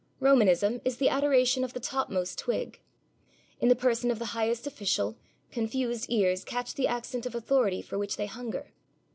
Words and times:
Romanism 0.19 0.81
is 0.83 0.97
the 0.97 1.09
adoration 1.09 1.63
of 1.63 1.73
the 1.73 1.79
topmost 1.79 2.39
twig. 2.39 2.79
In 3.59 3.67
the 3.69 3.75
person 3.75 4.09
of 4.09 4.17
the 4.17 4.33
highest 4.33 4.65
official, 4.65 5.15
confused 5.51 6.07
ears 6.09 6.43
catch 6.43 6.73
the 6.73 6.87
accent 6.87 7.27
of 7.27 7.35
authority 7.35 7.83
for 7.83 7.99
which 7.99 8.17
they 8.17 8.25
hunger. 8.25 8.71